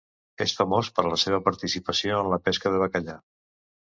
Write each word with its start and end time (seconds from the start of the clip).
És 0.45 0.53
famós 0.59 0.87
per 0.99 1.03
la 1.07 1.19
seva 1.23 1.39
participació 1.49 2.17
en 2.21 2.31
la 2.35 2.41
pesca 2.47 2.71
de 2.77 2.83
bacallà. 2.87 3.19